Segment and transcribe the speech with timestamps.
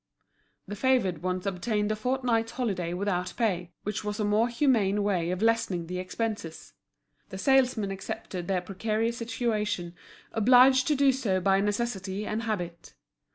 [0.67, 5.29] The favoured ones obtained a fortnight's holiday without pay, which was a more humane way
[5.29, 6.73] of lessening the expenses.
[7.29, 9.93] The salesmen accepted their precarious situation,
[10.31, 12.95] obliged to do so by necessity and habit.